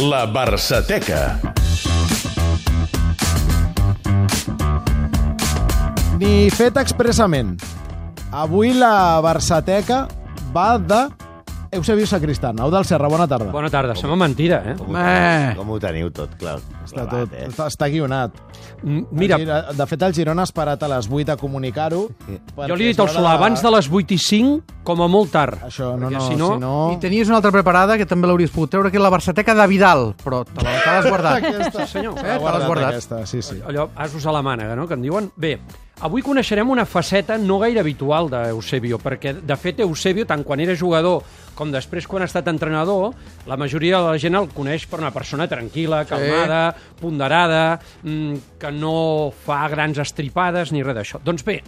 La 0.00 0.24
Barçateca. 0.24 1.36
Ni 6.16 6.48
fet 6.56 6.78
expressament. 6.80 7.50
Avui 8.32 8.72
la 8.72 9.20
Barçateca 9.20 10.06
va 10.54 10.78
de 10.80 11.02
Eusebio 11.72 12.04
Sacristán. 12.06 12.58
Eudal 12.58 12.84
Serra, 12.84 13.06
bona 13.08 13.28
tarda. 13.28 13.52
Bona 13.52 13.70
tarda, 13.70 13.94
sembla 13.94 14.16
mentira, 14.16 14.62
eh? 14.72 14.74
Com, 14.76 14.96
Eh. 14.96 15.52
com 15.56 15.68
ho 15.70 15.78
teniu 15.78 16.10
tot, 16.10 16.32
clar. 16.36 16.56
Està, 16.84 17.04
clavat, 17.06 17.10
tot, 17.30 17.32
eh? 17.38 17.46
està, 17.48 17.66
està 17.70 17.88
guionat. 17.88 18.32
Mira, 18.82 19.38
De 19.72 19.86
fet, 19.86 20.02
el 20.02 20.14
Girona 20.14 20.42
ha 20.42 20.48
esperat 20.48 20.82
a 20.82 20.88
les 20.88 21.06
8 21.08 21.30
a 21.32 21.36
comunicar-ho. 21.36 22.08
jo 22.66 22.74
li 22.76 22.84
he 22.84 22.88
dit 22.88 22.98
al 23.00 23.08
Solà, 23.08 23.34
abans 23.34 23.62
de 23.62 23.70
les 23.70 23.88
8 23.88 24.14
i 24.14 24.18
5, 24.18 24.62
com 24.82 25.00
a 25.02 25.06
molt 25.08 25.30
tard. 25.30 25.62
Això, 25.62 25.96
no, 25.96 26.10
no, 26.10 26.20
si 26.20 26.34
no... 26.34 26.54
si 26.54 26.60
no... 26.60 26.92
I 26.94 26.96
tenies 26.98 27.28
una 27.28 27.36
altra 27.36 27.52
preparada 27.52 27.96
que 27.96 28.06
també 28.06 28.26
l'hauries 28.26 28.50
pogut 28.50 28.70
treure, 28.70 28.90
que 28.90 28.96
és 28.98 29.02
la 29.02 29.10
Barçateca 29.10 29.54
de 29.54 29.66
Vidal, 29.68 30.14
però 30.24 30.44
te 30.44 30.64
l'has 30.64 31.06
guardat. 31.06 31.36
Aquesta, 31.44 31.86
senyor. 31.86 32.18
Eh, 32.18 32.22
te 32.38 32.44
l'has 32.44 32.66
guardat. 32.66 32.88
Aquesta, 32.94 33.26
sí, 33.26 33.42
sí. 33.42 33.60
allò, 33.64 33.88
asos 33.94 34.26
a 34.26 34.32
la 34.32 34.42
mànega, 34.42 34.74
no?, 34.74 34.88
que 34.88 34.94
en 34.94 35.02
diuen. 35.02 35.30
Bé, 35.36 35.60
avui 36.00 36.22
coneixerem 36.24 36.70
una 36.72 36.86
faceta 36.88 37.36
no 37.38 37.58
gaire 37.60 37.82
habitual 37.82 38.30
d'Eusebio, 38.32 38.98
perquè, 39.02 39.34
de 39.44 39.56
fet, 39.60 39.82
Eusebio, 39.84 40.24
tant 40.28 40.42
quan 40.46 40.60
era 40.64 40.76
jugador 40.76 41.24
com 41.58 41.68
després 41.72 42.06
quan 42.08 42.24
ha 42.24 42.28
estat 42.30 42.48
entrenador, 42.48 43.12
la 43.48 43.58
majoria 43.60 43.98
de 44.00 44.14
la 44.14 44.20
gent 44.20 44.38
el 44.38 44.48
coneix 44.54 44.86
per 44.88 45.02
una 45.02 45.12
persona 45.12 45.48
tranquil·la, 45.50 46.06
calmada, 46.08 46.62
ponderada, 47.00 47.78
mm, 48.02 48.56
que 48.58 48.72
no 48.72 49.32
fa 49.44 49.66
grans 49.68 50.00
estripades 50.00 50.72
ni 50.72 50.82
res 50.82 50.96
d'això. 50.96 51.20
Doncs 51.22 51.44
bé, 51.44 51.60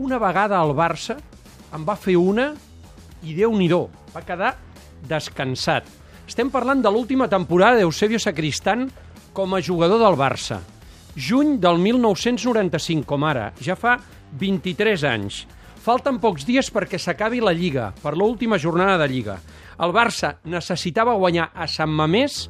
una 0.00 0.18
vegada 0.18 0.56
al 0.56 0.72
Barça 0.72 1.18
en 1.76 1.84
va 1.84 1.96
fer 2.00 2.16
una 2.16 2.54
i 3.22 3.36
Déu-n'hi-do, 3.36 3.82
va 4.14 4.24
quedar 4.24 4.54
descansat. 5.04 5.84
Estem 6.26 6.48
parlant 6.48 6.80
de 6.80 6.88
l'última 6.88 7.28
temporada 7.28 7.76
d'Eusebio 7.76 8.18
Sacristán 8.18 8.88
com 9.34 9.52
a 9.54 9.60
jugador 9.60 10.00
del 10.00 10.16
Barça. 10.16 10.62
Juny 11.16 11.56
del 11.58 11.78
1995, 11.82 13.02
com 13.06 13.24
ara, 13.26 13.50
ja 13.58 13.74
fa 13.74 13.96
23 14.38 15.02
anys. 15.10 15.42
Falten 15.80 16.20
pocs 16.22 16.44
dies 16.46 16.68
perquè 16.70 17.00
s'acabi 17.00 17.40
la 17.42 17.54
Lliga, 17.56 17.88
per 18.02 18.12
l'última 18.14 18.58
jornada 18.60 18.98
de 19.00 19.08
Lliga. 19.10 19.38
El 19.80 19.94
Barça 19.96 20.36
necessitava 20.44 21.16
guanyar 21.18 21.48
a 21.54 21.66
Sant 21.66 21.90
Mamés 21.90 22.44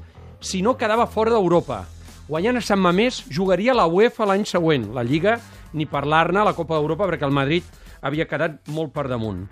si 0.44 0.60
no 0.66 0.76
quedava 0.76 1.06
fora 1.06 1.32
d'Europa. 1.32 1.84
Guanyant 2.28 2.60
a 2.60 2.64
Sant 2.64 2.82
Mamés 2.82 3.22
jugaria 3.30 3.74
la 3.74 3.86
UEFA 3.88 4.28
l'any 4.28 4.44
següent. 4.44 4.90
La 4.92 5.06
Lliga, 5.06 5.38
ni 5.72 5.86
parlar-ne, 5.86 6.44
la 6.44 6.56
Copa 6.58 6.76
d'Europa, 6.76 7.08
perquè 7.08 7.24
el 7.24 7.36
Madrid 7.36 7.64
havia 8.02 8.28
quedat 8.28 8.60
molt 8.68 8.92
per 8.92 9.06
damunt. 9.08 9.46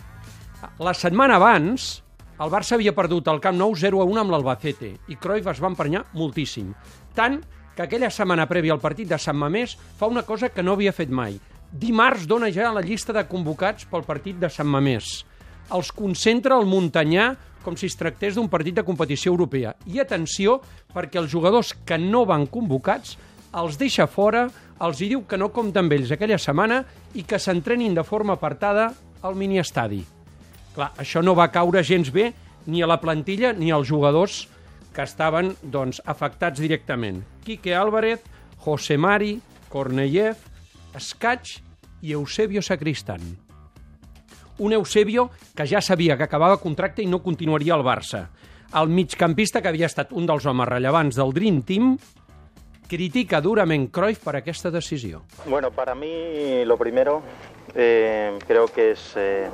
La 0.82 0.92
setmana 0.92 1.38
abans, 1.38 2.02
el 2.38 2.50
Barça 2.52 2.76
havia 2.76 2.92
perdut 2.94 3.30
al 3.30 3.40
Camp 3.40 3.56
Nou 3.56 3.72
0 3.78 4.02
a 4.02 4.06
1 4.06 4.20
amb 4.20 4.34
l'Albacete 4.34 4.92
i 5.08 5.16
Cruyff 5.16 5.48
es 5.50 5.62
va 5.62 5.70
emprenyar 5.72 6.04
moltíssim. 6.18 6.74
Tant 7.16 7.40
que 7.78 7.84
aquella 7.86 8.08
setmana 8.10 8.48
prèvia 8.50 8.74
al 8.74 8.82
partit 8.82 9.06
de 9.06 9.16
Sant 9.22 9.36
Mamés 9.38 9.76
fa 9.78 10.08
una 10.10 10.24
cosa 10.26 10.48
que 10.50 10.64
no 10.66 10.72
havia 10.74 10.90
fet 10.90 11.12
mai. 11.14 11.36
Dimarts 11.70 12.24
dona 12.26 12.48
ja 12.50 12.72
la 12.74 12.82
llista 12.82 13.14
de 13.14 13.22
convocats 13.30 13.86
pel 13.86 14.02
partit 14.02 14.40
de 14.42 14.50
Sant 14.50 14.66
Mamés. 14.66 15.20
Els 15.70 15.92
concentra 15.94 16.56
al 16.58 16.66
Muntanyà 16.66 17.28
com 17.62 17.76
si 17.78 17.86
es 17.86 17.94
tractés 17.94 18.34
d'un 18.34 18.48
partit 18.50 18.74
de 18.74 18.82
competició 18.82 19.30
europea. 19.30 19.76
I 19.86 20.02
atenció, 20.02 20.56
perquè 20.90 21.22
els 21.22 21.30
jugadors 21.30 21.70
que 21.86 22.00
no 22.02 22.24
van 22.26 22.48
convocats 22.50 23.14
els 23.62 23.78
deixa 23.78 24.08
fora, 24.10 24.48
els 24.82 24.98
hi 24.98 25.12
diu 25.14 25.22
que 25.30 25.38
no 25.38 25.52
compta 25.54 25.78
amb 25.78 25.94
ells 25.94 26.10
aquella 26.10 26.40
setmana 26.42 26.82
i 27.14 27.22
que 27.22 27.38
s'entrenin 27.38 27.94
de 27.94 28.02
forma 28.02 28.34
apartada 28.34 28.90
al 29.22 29.38
miniestadi. 29.38 30.02
Clar, 30.74 30.96
això 30.98 31.22
no 31.22 31.38
va 31.38 31.52
caure 31.54 31.86
gens 31.86 32.10
bé 32.10 32.32
ni 32.66 32.82
a 32.82 32.90
la 32.90 32.98
plantilla 32.98 33.54
ni 33.54 33.70
als 33.70 33.86
jugadors 33.86 34.48
que 34.94 35.04
estaven 35.04 35.54
doncs, 35.62 36.02
afectats 36.06 36.60
directament. 36.60 37.22
Quique 37.44 37.74
Álvarez, 37.74 38.22
José 38.58 38.98
Mari, 38.98 39.38
Korneyev, 39.68 40.36
Escaig 40.96 41.58
i 42.02 42.12
Eusebio 42.12 42.62
Sacristán. 42.62 43.22
Un 44.58 44.72
Eusebio 44.72 45.30
que 45.54 45.66
ja 45.66 45.80
sabia 45.80 46.16
que 46.16 46.26
acabava 46.26 46.58
contracte 46.58 47.02
i 47.02 47.06
no 47.06 47.22
continuaria 47.22 47.74
al 47.74 47.84
Barça. 47.86 48.26
El 48.74 48.90
migcampista, 48.90 49.62
que 49.62 49.70
havia 49.70 49.86
estat 49.86 50.10
un 50.12 50.26
dels 50.26 50.44
homes 50.44 50.68
rellevants 50.68 51.16
del 51.16 51.32
Dream 51.32 51.62
Team, 51.62 51.94
critica 52.88 53.40
durament 53.44 53.86
Cruyff 53.92 54.24
per 54.24 54.34
aquesta 54.40 54.72
decisió. 54.72 55.22
Bueno, 55.46 55.70
para 55.70 55.94
mí 55.94 56.64
lo 56.64 56.76
primero 56.76 57.22
eh, 57.74 58.36
creo 58.46 58.66
que 58.66 58.92
es 58.92 59.12
eh, 59.16 59.48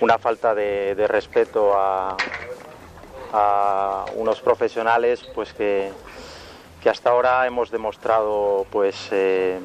una 0.00 0.18
falta 0.18 0.54
de, 0.54 0.94
de 0.94 1.06
respeto 1.06 1.72
a, 1.74 2.16
a 3.32 4.06
unos 4.14 4.40
profesionales 4.40 5.28
pues 5.34 5.52
que, 5.52 5.90
que 6.82 6.90
hasta 6.90 7.10
ahora 7.10 7.46
hemos 7.46 7.70
demostrado 7.70 8.66
pues 8.70 9.08
eh, 9.10 9.58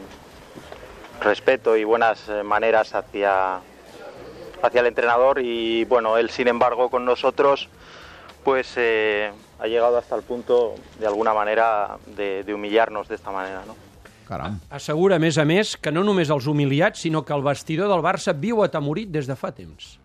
respeto 1.22 1.78
y 1.78 1.84
buenas 1.84 2.28
eh, 2.29 2.44
maneras 2.44 2.94
hacia, 2.96 3.59
hacia 4.62 4.81
el 4.81 4.88
entrenador 4.88 5.40
y 5.41 5.85
bueno, 5.85 6.18
él 6.18 6.29
sin 6.29 6.47
embargo 6.47 6.90
con 6.90 7.06
nosotros 7.06 7.69
pues 8.44 8.73
eh, 8.75 9.31
ha 9.59 9.68
llegado 9.68 9.97
hasta 9.97 10.16
el 10.16 10.23
punto 10.23 10.75
de 11.00 11.07
alguna 11.07 11.34
manera 11.34 11.97
de, 12.18 12.44
de 12.44 12.53
humillarnos 12.53 13.07
de 13.07 13.16
esta 13.16 13.31
manera, 13.31 13.63
¿no? 13.66 13.75
Caram. 14.23 14.59
Assegura, 14.72 15.18
a 15.18 15.19
més 15.19 15.38
a 15.38 15.44
més, 15.44 15.73
que 15.75 15.91
no 15.91 16.00
només 16.07 16.29
els 16.31 16.47
humiliats, 16.47 17.02
sinó 17.03 17.25
que 17.28 17.35
el 17.35 17.44
vestidor 17.44 17.90
del 17.91 18.00
Barça 18.00 18.31
viu 18.31 18.63
atemorit 18.63 19.12
des 19.12 19.28
de 19.28 19.35
fa 19.35 19.52
temps. 19.52 19.97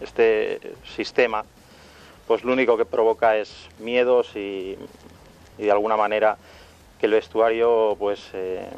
este 0.00 0.72
sistema, 0.96 1.44
pues 2.30 2.44
lo 2.44 2.52
único 2.52 2.76
que 2.76 2.84
provoca 2.84 3.36
es 3.36 3.50
miedos 3.80 4.36
y, 4.36 4.76
y 5.58 5.62
de 5.64 5.70
alguna 5.72 5.96
manera 5.96 6.36
que 7.00 7.06
el 7.06 7.12
vestuario 7.12 7.96
pues 7.98 8.20
eh, 8.34 8.68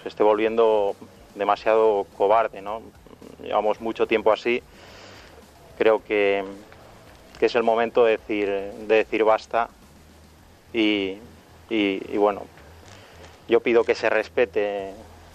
se 0.00 0.08
esté 0.08 0.22
volviendo 0.22 0.94
demasiado 1.34 2.06
cobarde, 2.16 2.62
¿no? 2.62 2.82
Llevamos 3.42 3.80
mucho 3.80 4.06
tiempo 4.06 4.30
así. 4.30 4.62
Creo 5.76 6.04
que, 6.04 6.44
que 7.36 7.46
es 7.46 7.54
el 7.56 7.64
momento 7.64 8.04
de 8.04 8.12
decir, 8.12 8.48
de 8.48 8.94
decir 8.94 9.24
basta 9.24 9.68
y, 10.72 11.18
y- 11.68 12.16
bueno, 12.16 12.42
yo 13.48 13.58
pido 13.58 13.82
que 13.82 13.96
se 13.96 14.08
respete 14.08 14.92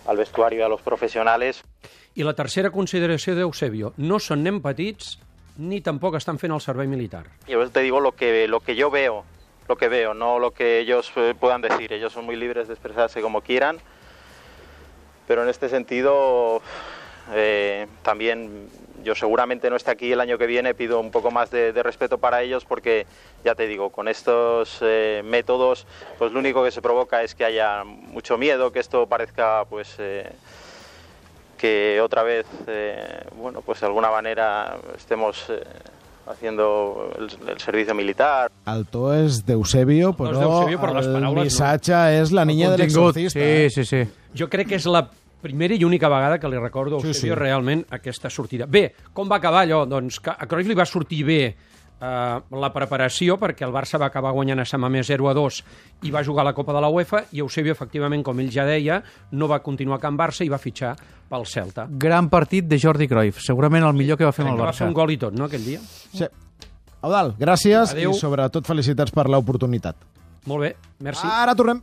al 0.08 0.16
vestuario 0.16 0.60
y 0.60 0.62
a 0.62 0.70
los 0.70 0.82
profesionales. 0.82 1.62
I 2.16 2.24
la 2.24 2.34
tercera 2.34 2.72
consideració 2.72 3.36
d'Eusebio, 3.36 3.92
no 4.00 4.18
són 4.24 4.48
nen 4.48 4.62
ni 5.60 5.82
tampoc 5.82 6.16
estan 6.16 6.40
fent 6.40 6.56
el 6.56 6.62
servei 6.64 6.88
militar. 6.88 7.28
Yo 7.48 7.70
te 7.70 7.82
digo 7.82 8.00
lo 8.00 8.14
que, 8.14 8.48
lo 8.48 8.62
que 8.62 8.76
yo 8.76 8.90
veo, 8.90 9.26
lo 9.68 9.78
que 9.78 9.90
veo, 9.90 10.14
no 10.14 10.40
lo 10.40 10.52
que 10.52 10.80
ellos 10.80 11.12
eh, 11.18 11.36
puedan 11.38 11.62
decir. 11.62 11.92
Ellos 11.92 12.14
son 12.14 12.26
muy 12.26 12.36
libres 12.36 12.68
de 12.68 12.74
expresarse 12.74 13.22
como 13.22 13.42
quieran, 13.42 13.78
pero 15.28 15.44
en 15.44 15.50
este 15.50 15.68
sentido 15.68 16.62
eh, 17.34 17.88
también 18.02 18.70
yo 19.04 19.16
seguramente 19.16 19.70
no 19.70 19.76
esté 19.76 19.92
aquí 19.92 20.12
el 20.12 20.22
año 20.22 20.38
que 20.38 20.48
viene, 20.48 20.74
pido 20.74 21.00
un 21.00 21.12
poco 21.12 21.30
más 21.32 21.52
de, 21.52 21.72
respeto 21.84 22.18
para 22.18 22.42
ellos 22.42 22.66
porque 22.66 23.06
ya 23.46 23.56
te 23.56 23.68
digo, 23.68 23.92
con 23.92 24.08
estos 24.08 24.80
eh, 24.82 25.22
métodos 25.24 25.88
pues 26.18 26.32
lo 26.32 26.40
único 26.40 26.64
que 26.64 26.72
se 26.72 26.82
provoca 26.82 27.24
es 27.24 27.36
que 27.36 27.46
haya 27.46 27.84
mucho 27.86 28.38
miedo, 28.38 28.72
que 28.72 28.80
esto 28.80 29.08
parezca 29.08 29.66
pues... 29.70 29.98
que 31.60 32.00
otra 32.02 32.24
vez, 32.24 32.46
eh, 32.68 33.26
bueno, 33.36 33.62
pues 33.62 33.82
de 33.82 33.88
alguna 33.88 34.10
manera 34.10 34.78
estemos 34.98 35.46
eh, 35.50 35.62
haciendo 36.26 37.12
el, 37.20 37.50
el 37.50 37.60
servicio 37.60 37.94
militar. 37.94 38.50
El 38.66 38.86
to 38.88 39.10
és 39.14 39.42
d'Eusebio, 39.46 40.14
però 40.18 40.32
d'Eusebio, 40.38 40.80
però 40.80 40.94
les 40.96 41.08
el 41.10 41.16
paraules 41.18 41.42
no. 41.42 41.46
missatge 41.50 42.00
és 42.22 42.32
la 42.32 42.46
niña 42.46 42.70
de 42.72 42.78
l'exorcista. 42.78 43.40
Sí, 43.40 43.70
sí, 43.74 43.86
sí. 43.86 44.04
Jo 44.38 44.48
crec 44.50 44.70
que 44.72 44.78
és 44.80 44.86
la 44.88 45.04
primera 45.42 45.74
i 45.76 45.84
única 45.88 46.10
vegada 46.12 46.38
que 46.40 46.50
li 46.52 46.60
recordo 46.60 46.98
a 46.98 47.02
Sí, 47.02 47.08
Eusebio 47.14 47.34
sí. 47.36 47.40
realment 47.40 47.86
aquesta 47.96 48.30
sortida. 48.30 48.66
Bé, 48.68 48.94
com 49.14 49.30
va 49.32 49.38
acabar 49.40 49.66
allò? 49.66 49.86
Doncs 49.90 50.20
que 50.24 50.32
a 50.32 50.48
Cruyff 50.48 50.68
li 50.70 50.78
va 50.78 50.86
sortir 50.86 51.24
bé 51.26 51.42
eh, 52.02 52.40
la 52.64 52.72
preparació 52.74 53.38
perquè 53.40 53.66
el 53.68 53.74
Barça 53.76 54.00
va 54.00 54.08
acabar 54.10 54.32
guanyant 54.36 54.60
a 54.64 54.66
Sant 54.66 54.82
Mamés 54.82 55.08
0 55.08 55.30
a 55.30 55.34
2 55.38 55.62
i 56.08 56.12
va 56.12 56.24
jugar 56.24 56.42
a 56.42 56.50
la 56.50 56.54
Copa 56.58 56.74
de 56.74 56.82
la 56.82 56.90
UEFA 56.90 57.26
i 57.36 57.40
Eusebio, 57.44 57.72
efectivament, 57.76 58.24
com 58.24 58.40
ell 58.40 58.52
ja 58.52 58.66
deia, 58.66 59.02
no 59.32 59.48
va 59.48 59.60
continuar 59.62 60.00
a 60.00 60.04
Can 60.08 60.18
Barça 60.18 60.46
i 60.46 60.50
va 60.50 60.58
fitxar 60.58 60.96
pel 61.30 61.46
Celta. 61.46 61.86
Gran 61.90 62.30
partit 62.30 62.66
de 62.66 62.80
Jordi 62.82 63.08
Cruyff, 63.08 63.44
segurament 63.46 63.86
el 63.86 63.94
millor 63.94 64.18
que 64.18 64.26
va 64.26 64.32
fer 64.34 64.46
amb 64.48 64.56
el 64.56 64.58
que 64.58 64.66
va 64.66 64.72
fer 64.74 64.86
Barça. 64.86 64.90
un 64.90 64.98
gol 64.98 65.12
i 65.12 65.18
tot, 65.22 65.36
no, 65.38 65.46
aquell 65.46 65.66
dia? 65.66 65.80
Sí. 65.84 66.26
Eudal, 67.04 67.36
gràcies 67.40 67.94
Adéu. 67.94 68.12
i 68.12 68.18
sobretot 68.18 68.66
felicitats 68.68 69.14
per 69.14 69.30
l'oportunitat. 69.30 69.96
Molt 70.50 70.64
bé, 70.66 70.76
merci. 71.06 71.28
Ara 71.30 71.54
tornem. 71.54 71.78